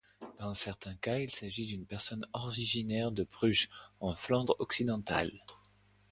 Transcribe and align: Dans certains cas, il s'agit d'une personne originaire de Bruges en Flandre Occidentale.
Dans 0.39 0.55
certains 0.55 0.95
cas, 0.95 1.19
il 1.19 1.29
s'agit 1.29 1.67
d'une 1.67 1.85
personne 1.85 2.25
originaire 2.33 3.11
de 3.11 3.21
Bruges 3.23 3.69
en 3.99 4.15
Flandre 4.15 4.55
Occidentale. 4.57 5.31